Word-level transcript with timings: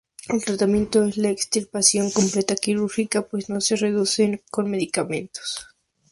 El 0.29 0.43
tratamiento 0.43 1.03
es 1.03 1.17
la 1.17 1.29
extirpación 1.29 2.09
completa 2.09 2.55
quirúrgica, 2.55 3.21
pues 3.27 3.49
no 3.51 3.61
se 3.61 3.75
reduce 3.75 4.43
con 4.49 4.67
medicamentos. 4.67 5.67